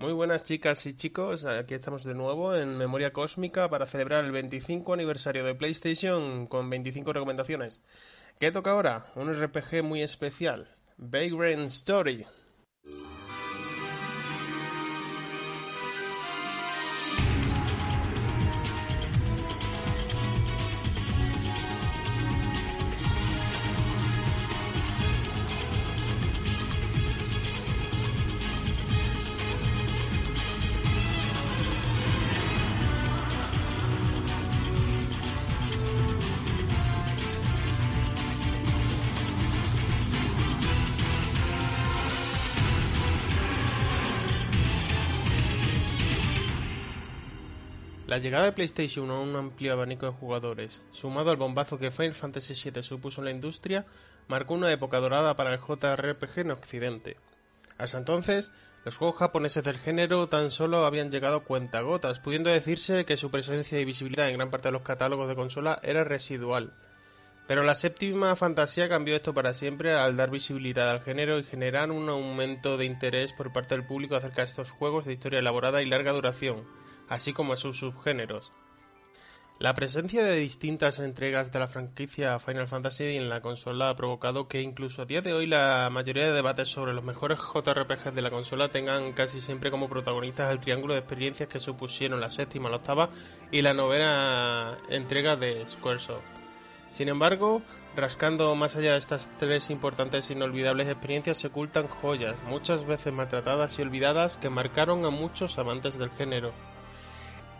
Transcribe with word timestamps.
Muy 0.00 0.14
buenas 0.14 0.44
chicas 0.44 0.86
y 0.86 0.94
chicos, 0.94 1.44
aquí 1.44 1.74
estamos 1.74 2.04
de 2.04 2.14
nuevo 2.14 2.54
en 2.54 2.74
Memoria 2.78 3.12
Cósmica 3.12 3.68
para 3.68 3.84
celebrar 3.84 4.24
el 4.24 4.32
25 4.32 4.94
aniversario 4.94 5.44
de 5.44 5.54
PlayStation 5.54 6.46
con 6.46 6.70
25 6.70 7.12
recomendaciones. 7.12 7.82
¿Qué 8.38 8.50
toca 8.50 8.70
ahora? 8.70 9.12
Un 9.14 9.30
RPG 9.30 9.82
muy 9.84 10.00
especial, 10.00 10.74
Vagrant 10.96 11.66
Story. 11.66 12.24
La 48.10 48.18
llegada 48.18 48.46
de 48.46 48.52
PlayStation 48.52 49.08
a 49.08 49.20
un 49.20 49.36
amplio 49.36 49.72
abanico 49.72 50.04
de 50.04 50.10
jugadores, 50.10 50.82
sumado 50.90 51.30
al 51.30 51.36
bombazo 51.36 51.78
que 51.78 51.92
Final 51.92 52.14
Fantasy 52.14 52.54
VII 52.68 52.82
supuso 52.82 53.20
en 53.20 53.26
la 53.26 53.30
industria, 53.30 53.86
marcó 54.26 54.54
una 54.54 54.72
época 54.72 54.98
dorada 54.98 55.36
para 55.36 55.54
el 55.54 55.60
JRPG 55.60 56.40
en 56.40 56.50
Occidente. 56.50 57.16
Hasta 57.78 57.98
entonces, 57.98 58.50
los 58.84 58.96
juegos 58.96 59.16
japoneses 59.18 59.62
del 59.62 59.78
género 59.78 60.28
tan 60.28 60.50
solo 60.50 60.84
habían 60.86 61.12
llegado 61.12 61.36
a 61.36 61.44
cuentagotas, 61.44 62.18
pudiendo 62.18 62.50
decirse 62.50 63.04
que 63.04 63.16
su 63.16 63.30
presencia 63.30 63.78
y 63.78 63.84
visibilidad 63.84 64.28
en 64.28 64.38
gran 64.38 64.50
parte 64.50 64.66
de 64.66 64.72
los 64.72 64.82
catálogos 64.82 65.28
de 65.28 65.36
consola 65.36 65.78
era 65.84 66.02
residual. 66.02 66.72
Pero 67.46 67.62
la 67.62 67.76
séptima 67.76 68.34
fantasía 68.34 68.88
cambió 68.88 69.14
esto 69.14 69.34
para 69.34 69.54
siempre 69.54 69.94
al 69.94 70.16
dar 70.16 70.32
visibilidad 70.32 70.90
al 70.90 71.04
género 71.04 71.38
y 71.38 71.44
generar 71.44 71.92
un 71.92 72.08
aumento 72.08 72.76
de 72.76 72.86
interés 72.86 73.32
por 73.32 73.52
parte 73.52 73.76
del 73.76 73.86
público 73.86 74.16
acerca 74.16 74.42
de 74.42 74.46
estos 74.46 74.72
juegos 74.72 75.04
de 75.04 75.12
historia 75.12 75.38
elaborada 75.38 75.80
y 75.80 75.86
larga 75.86 76.10
duración, 76.10 76.64
así 77.10 77.34
como 77.34 77.56
sus 77.56 77.78
subgéneros. 77.78 78.50
La 79.58 79.74
presencia 79.74 80.24
de 80.24 80.36
distintas 80.36 80.98
entregas 81.00 81.52
de 81.52 81.58
la 81.58 81.68
franquicia 81.68 82.38
Final 82.38 82.66
Fantasy 82.66 83.16
en 83.18 83.28
la 83.28 83.42
consola 83.42 83.90
ha 83.90 83.94
provocado 83.94 84.48
que 84.48 84.62
incluso 84.62 85.02
a 85.02 85.04
día 85.04 85.20
de 85.20 85.34
hoy 85.34 85.46
la 85.46 85.90
mayoría 85.92 86.24
de 86.24 86.32
debates 86.32 86.70
sobre 86.70 86.94
los 86.94 87.04
mejores 87.04 87.38
JRPGs 87.40 88.14
de 88.14 88.22
la 88.22 88.30
consola 88.30 88.70
tengan 88.70 89.12
casi 89.12 89.42
siempre 89.42 89.70
como 89.70 89.90
protagonistas 89.90 90.50
el 90.50 90.60
triángulo 90.60 90.94
de 90.94 91.00
experiencias 91.00 91.50
que 91.50 91.60
supusieron 91.60 92.22
la 92.22 92.30
séptima, 92.30 92.70
la 92.70 92.76
octava 92.76 93.10
y 93.50 93.60
la 93.60 93.74
novena 93.74 94.78
entrega 94.88 95.36
de 95.36 95.68
Squaresoft. 95.68 96.24
Sin 96.90 97.10
embargo, 97.10 97.60
rascando 97.94 98.54
más 98.54 98.76
allá 98.76 98.92
de 98.92 98.98
estas 98.98 99.30
tres 99.36 99.68
importantes 99.68 100.30
e 100.30 100.32
inolvidables 100.32 100.88
experiencias 100.88 101.36
se 101.36 101.48
ocultan 101.48 101.86
joyas, 101.86 102.34
muchas 102.48 102.86
veces 102.86 103.12
maltratadas 103.12 103.78
y 103.78 103.82
olvidadas, 103.82 104.38
que 104.38 104.48
marcaron 104.48 105.04
a 105.04 105.10
muchos 105.10 105.58
amantes 105.58 105.98
del 105.98 106.08
género. 106.12 106.54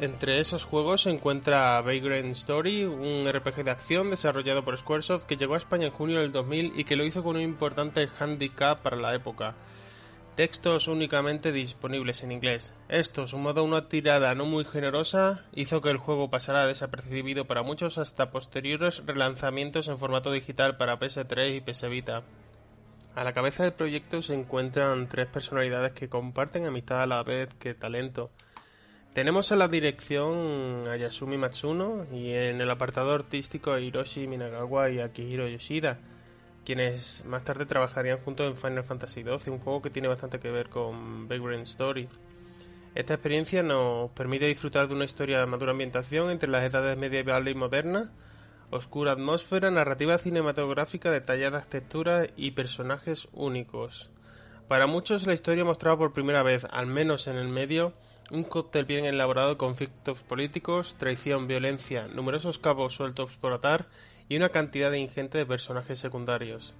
Entre 0.00 0.40
esos 0.40 0.64
juegos 0.64 1.02
se 1.02 1.10
encuentra 1.10 1.78
Vagrant 1.82 2.32
Story, 2.32 2.84
un 2.84 3.30
RPG 3.30 3.64
de 3.64 3.70
acción 3.70 4.08
desarrollado 4.08 4.64
por 4.64 4.78
Squaresoft 4.78 5.24
que 5.24 5.36
llegó 5.36 5.52
a 5.52 5.58
España 5.58 5.88
en 5.88 5.92
junio 5.92 6.20
del 6.20 6.32
2000 6.32 6.72
y 6.74 6.84
que 6.84 6.96
lo 6.96 7.04
hizo 7.04 7.22
con 7.22 7.36
un 7.36 7.42
importante 7.42 8.08
handicap 8.18 8.80
para 8.80 8.96
la 8.96 9.14
época. 9.14 9.56
Textos 10.36 10.88
únicamente 10.88 11.52
disponibles 11.52 12.22
en 12.22 12.32
inglés. 12.32 12.74
Esto, 12.88 13.26
sumado 13.26 13.60
a 13.60 13.64
una 13.64 13.88
tirada 13.90 14.34
no 14.34 14.46
muy 14.46 14.64
generosa, 14.64 15.44
hizo 15.52 15.82
que 15.82 15.90
el 15.90 15.98
juego 15.98 16.30
pasara 16.30 16.66
desapercibido 16.66 17.44
para 17.44 17.62
muchos 17.62 17.98
hasta 17.98 18.30
posteriores 18.30 19.02
relanzamientos 19.04 19.88
en 19.88 19.98
formato 19.98 20.32
digital 20.32 20.78
para 20.78 20.98
PS3 20.98 21.56
y 21.56 21.60
PS 21.60 21.90
Vita. 21.90 22.22
A 23.14 23.22
la 23.22 23.34
cabeza 23.34 23.64
del 23.64 23.74
proyecto 23.74 24.22
se 24.22 24.32
encuentran 24.32 25.10
tres 25.10 25.26
personalidades 25.26 25.92
que 25.92 26.08
comparten 26.08 26.64
amistad 26.64 27.02
a 27.02 27.06
la 27.06 27.22
vez 27.22 27.52
que 27.58 27.74
talento. 27.74 28.30
Tenemos 29.12 29.50
en 29.50 29.58
la 29.58 29.66
dirección 29.66 30.86
a 30.86 30.96
Yasumi 30.96 31.36
Matsuno 31.36 32.06
y 32.12 32.30
en 32.30 32.60
el 32.60 32.70
apartado 32.70 33.12
artístico 33.12 33.72
a 33.72 33.80
Hiroshi 33.80 34.28
Minagawa 34.28 34.88
y 34.88 35.00
Akihiro 35.00 35.48
Yoshida, 35.48 35.98
quienes 36.64 37.24
más 37.24 37.42
tarde 37.42 37.66
trabajarían 37.66 38.18
juntos 38.18 38.46
en 38.46 38.56
Final 38.56 38.84
Fantasy 38.84 39.24
XII, 39.24 39.52
un 39.52 39.58
juego 39.58 39.82
que 39.82 39.90
tiene 39.90 40.06
bastante 40.06 40.38
que 40.38 40.52
ver 40.52 40.68
con 40.68 41.26
Vagrant 41.26 41.66
Story. 41.66 42.08
Esta 42.94 43.14
experiencia 43.14 43.64
nos 43.64 44.12
permite 44.12 44.46
disfrutar 44.46 44.86
de 44.86 44.94
una 44.94 45.06
historia 45.06 45.40
de 45.40 45.46
madura 45.46 45.72
ambientación 45.72 46.30
entre 46.30 46.48
las 46.48 46.62
edades 46.62 46.96
medieval 46.96 47.48
y 47.48 47.54
moderna, 47.56 48.12
oscura 48.70 49.10
atmósfera, 49.10 49.72
narrativa 49.72 50.18
cinematográfica, 50.18 51.10
detalladas 51.10 51.68
texturas 51.68 52.28
y 52.36 52.52
personajes 52.52 53.26
únicos. 53.32 54.08
Para 54.70 54.86
muchos 54.86 55.26
la 55.26 55.34
historia 55.34 55.64
mostraba 55.64 55.98
por 55.98 56.12
primera 56.12 56.44
vez, 56.44 56.64
al 56.70 56.86
menos 56.86 57.26
en 57.26 57.34
el 57.34 57.48
medio, 57.48 57.92
un 58.30 58.44
cóctel 58.44 58.84
bien 58.84 59.04
elaborado 59.04 59.48
de 59.48 59.56
conflictos 59.56 60.22
políticos, 60.22 60.94
traición, 60.96 61.48
violencia, 61.48 62.06
numerosos 62.06 62.60
cabos 62.60 62.94
sueltos 62.94 63.36
por 63.38 63.52
atar 63.52 63.88
y 64.28 64.36
una 64.36 64.50
cantidad 64.50 64.92
ingente 64.92 65.38
de 65.38 65.44
personajes 65.44 65.98
secundarios. 65.98 66.72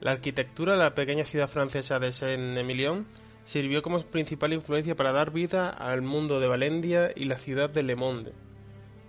La 0.00 0.10
arquitectura 0.10 0.72
de 0.72 0.80
la 0.80 0.94
pequeña 0.94 1.24
ciudad 1.24 1.48
francesa 1.48 1.98
de 1.98 2.12
Saint-Emilion 2.12 3.06
sirvió 3.44 3.80
como 3.80 3.98
principal 4.00 4.52
influencia 4.52 4.94
para 4.94 5.12
dar 5.12 5.30
vida 5.30 5.70
al 5.70 6.02
mundo 6.02 6.38
de 6.38 6.48
Valendia 6.48 7.12
y 7.16 7.24
la 7.24 7.38
ciudad 7.38 7.70
de 7.70 7.82
Le 7.82 7.96
Monde, 7.96 8.34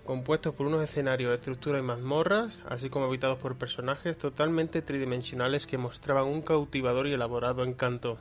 compuestos 0.05 0.55
por 0.55 0.67
unos 0.67 0.83
escenarios 0.83 1.29
de 1.29 1.35
estructura 1.35 1.79
y 1.79 1.81
mazmorras, 1.81 2.61
así 2.67 2.89
como 2.89 3.05
habitados 3.05 3.39
por 3.39 3.57
personajes 3.57 4.17
totalmente 4.17 4.81
tridimensionales 4.81 5.67
que 5.67 5.77
mostraban 5.77 6.25
un 6.25 6.41
cautivador 6.41 7.07
y 7.07 7.13
elaborado 7.13 7.63
encanto. 7.63 8.17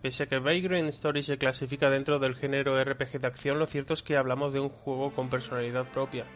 Pese 0.00 0.22
a 0.22 0.26
que 0.26 0.38
Vagrant 0.38 0.88
Story 0.90 1.22
se 1.22 1.38
clasifica 1.38 1.90
dentro 1.90 2.18
del 2.18 2.36
género 2.36 2.82
RPG 2.82 3.20
de 3.20 3.26
acción, 3.26 3.58
lo 3.58 3.66
cierto 3.66 3.94
es 3.94 4.02
que 4.02 4.16
hablamos 4.16 4.52
de 4.52 4.60
un 4.60 4.68
juego 4.68 5.12
con 5.12 5.30
personalidad 5.30 5.90
propia. 5.90 6.26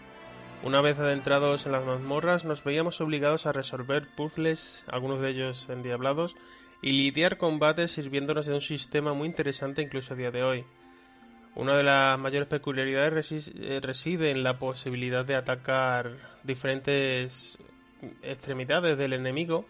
Una 0.64 0.80
vez 0.80 0.98
adentrados 0.98 1.66
en 1.66 1.72
las 1.72 1.84
mazmorras, 1.84 2.44
nos 2.44 2.64
veíamos 2.64 3.00
obligados 3.00 3.46
a 3.46 3.52
resolver 3.52 4.08
puzzles, 4.16 4.84
algunos 4.88 5.20
de 5.20 5.30
ellos 5.30 5.68
endiablados, 5.68 6.34
y 6.82 6.92
lidiar 6.92 7.36
combates 7.36 7.92
sirviéndonos 7.92 8.46
de 8.46 8.54
un 8.54 8.60
sistema 8.60 9.12
muy 9.12 9.28
interesante 9.28 9.82
incluso 9.82 10.14
a 10.14 10.16
día 10.16 10.30
de 10.30 10.42
hoy. 10.42 10.64
Una 11.58 11.76
de 11.76 11.82
las 11.82 12.16
mayores 12.20 12.46
peculiaridades 12.46 13.52
reside 13.82 14.30
en 14.30 14.44
la 14.44 14.60
posibilidad 14.60 15.24
de 15.24 15.34
atacar 15.34 16.12
diferentes 16.44 17.58
extremidades 18.22 18.96
del 18.96 19.12
enemigo 19.12 19.64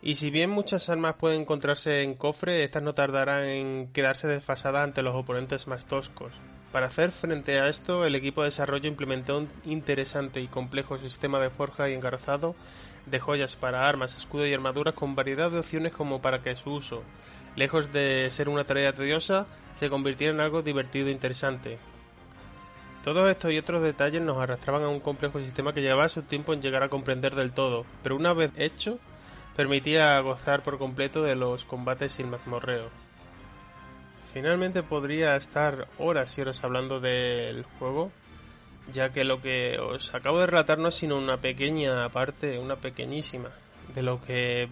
y 0.00 0.14
si 0.14 0.30
bien 0.30 0.48
muchas 0.48 0.88
armas 0.88 1.16
pueden 1.16 1.42
encontrarse 1.42 2.00
en 2.00 2.14
cofre, 2.14 2.64
estas 2.64 2.82
no 2.82 2.94
tardarán 2.94 3.44
en 3.44 3.92
quedarse 3.92 4.26
desfasadas 4.26 4.84
ante 4.84 5.02
los 5.02 5.14
oponentes 5.14 5.66
más 5.66 5.84
toscos. 5.84 6.32
Para 6.72 6.86
hacer 6.86 7.12
frente 7.12 7.60
a 7.60 7.68
esto, 7.68 8.06
el 8.06 8.14
equipo 8.14 8.40
de 8.40 8.46
desarrollo 8.46 8.88
implementó 8.88 9.36
un 9.36 9.50
interesante 9.66 10.40
y 10.40 10.46
complejo 10.46 10.96
sistema 10.96 11.40
de 11.40 11.50
forja 11.50 11.90
y 11.90 11.92
engarzado 11.92 12.56
de 13.04 13.20
joyas 13.20 13.54
para 13.54 13.86
armas, 13.86 14.16
escudo 14.16 14.46
y 14.46 14.54
armaduras 14.54 14.94
con 14.94 15.14
variedad 15.14 15.50
de 15.50 15.58
opciones 15.58 15.92
como 15.92 16.22
para 16.22 16.40
que 16.40 16.56
su 16.56 16.70
uso, 16.70 17.02
lejos 17.56 17.92
de 17.92 18.28
ser 18.30 18.48
una 18.48 18.64
tarea 18.64 18.92
tediosa, 18.92 19.46
se 19.74 19.90
convirtiera 19.90 20.32
en 20.32 20.40
algo 20.40 20.62
divertido 20.62 21.08
e 21.08 21.12
interesante. 21.12 21.78
Todos 23.02 23.30
estos 23.30 23.52
y 23.52 23.58
otros 23.58 23.82
detalles 23.82 24.22
nos 24.22 24.38
arrastraban 24.38 24.82
a 24.82 24.88
un 24.88 25.00
complejo 25.00 25.38
sistema 25.40 25.74
que 25.74 25.82
llevaba 25.82 26.08
su 26.08 26.22
tiempo 26.22 26.54
en 26.54 26.62
llegar 26.62 26.82
a 26.82 26.88
comprender 26.88 27.34
del 27.34 27.52
todo, 27.52 27.84
pero 28.02 28.16
una 28.16 28.32
vez 28.32 28.50
hecho, 28.56 28.98
permitía 29.54 30.18
gozar 30.20 30.62
por 30.62 30.78
completo 30.78 31.22
de 31.22 31.36
los 31.36 31.64
combates 31.64 32.12
sin 32.12 32.30
mazmorreo. 32.30 32.90
finalmente 34.32 34.82
podría 34.82 35.36
estar 35.36 35.86
horas 35.98 36.36
y 36.36 36.40
horas 36.40 36.64
hablando 36.64 36.98
del 36.98 37.62
juego, 37.78 38.10
ya 38.92 39.10
que 39.10 39.22
lo 39.22 39.40
que 39.40 39.78
os 39.78 40.12
acabo 40.12 40.40
de 40.40 40.46
relatar 40.46 40.78
no 40.78 40.88
es 40.88 40.96
sino 40.96 41.16
una 41.16 41.36
pequeña 41.36 42.08
parte, 42.08 42.58
una 42.58 42.76
pequeñísima, 42.76 43.50
de 43.94 44.02
lo 44.02 44.20
que 44.20 44.68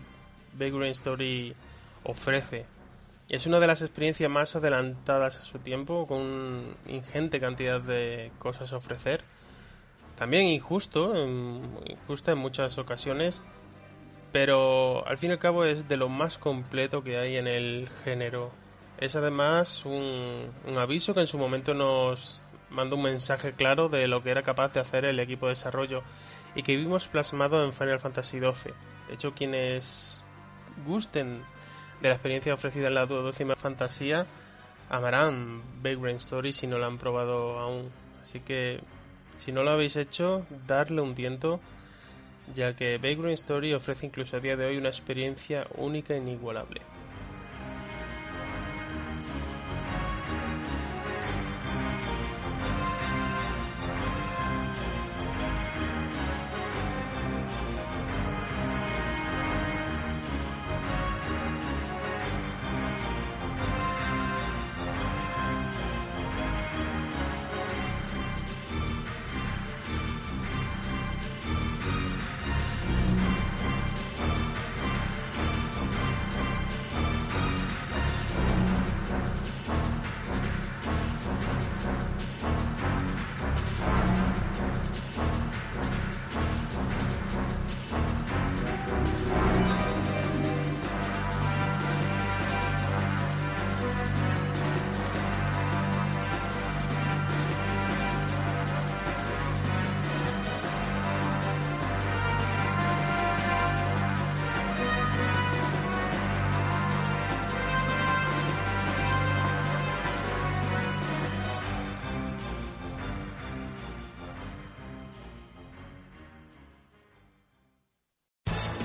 Vagrant 0.59 0.97
Story 0.97 1.55
ofrece. 2.05 2.67
Es 3.29 3.47
una 3.47 3.61
de 3.61 3.67
las 3.67 3.83
experiencias 3.83 4.31
más 4.31 4.57
adelantadas 4.57 5.39
a 5.39 5.43
su 5.43 5.59
tiempo, 5.59 6.07
con 6.07 6.77
ingente 6.87 7.41
cantidad 7.41 7.81
de 7.81 8.31
cosas 8.39 8.73
a 8.73 8.77
ofrecer. 8.77 9.25
También 10.17 10.47
injusto, 10.47 11.15
injusta 11.87 12.33
en 12.33 12.39
muchas 12.39 12.77
ocasiones, 12.79 13.43
pero 14.33 15.07
al 15.07 15.19
fin 15.19 15.31
y 15.31 15.33
al 15.33 15.39
cabo 15.39 15.65
es 15.65 15.89
de 15.89 15.97
lo 15.97 16.09
más 16.09 16.39
completo 16.39 17.03
que 17.03 17.19
hay 17.19 17.37
en 17.37 17.47
el 17.47 17.89
género. 18.05 18.53
Es 18.99 19.17
además 19.17 19.85
un, 19.85 20.51
un 20.67 20.79
aviso 20.79 21.15
que 21.15 21.21
en 21.21 21.27
su 21.27 21.39
momento 21.39 21.75
nos 21.75 22.43
mandó 22.71 22.97
un 22.97 23.03
mensaje 23.03 23.53
claro 23.53 23.89
de 23.89 24.07
lo 24.09 24.23
que 24.23 24.31
era 24.31 24.43
capaz 24.43 24.73
de 24.73 24.81
hacer 24.81 25.05
el 25.05 25.21
equipo 25.21 25.47
de 25.47 25.53
desarrollo 25.53 26.03
y 26.55 26.63
que 26.63 26.77
vimos 26.77 27.09
plasmado 27.09 27.65
en 27.65 27.73
Final 27.73 28.01
Fantasy 28.01 28.39
XII. 28.39 28.73
De 29.09 29.15
hecho, 29.15 29.33
quienes 29.33 30.23
gusten 30.87 31.43
de 32.03 32.09
la 32.09 32.15
experiencia 32.17 32.53
ofrecida 32.53 32.89
en 32.89 32.95
la 32.95 33.07
duodécima 33.07 33.55
fantasía 33.55 34.27
amarán 34.91 35.63
Vagrant 35.83 36.19
Story 36.19 36.53
si 36.53 36.67
no 36.67 36.77
la 36.77 36.89
han 36.89 36.99
probado 36.99 37.61
aún. 37.61 37.85
Así 38.21 38.41
que, 38.41 38.81
si 39.39 39.53
no 39.53 39.63
lo 39.63 39.71
habéis 39.71 39.97
hecho, 39.97 40.45
darle 40.67 41.01
un 41.01 41.15
tiento 41.15 41.61
ya 42.53 42.75
que 42.75 42.99
Vagrant 42.99 43.39
Story 43.39 43.73
ofrece 43.73 44.07
incluso 44.07 44.37
a 44.37 44.41
día 44.41 44.57
de 44.57 44.67
hoy 44.67 44.77
una 44.77 44.89
experiencia 44.89 45.67
única 45.77 46.15
e 46.15 46.19
inigualable. 46.19 46.83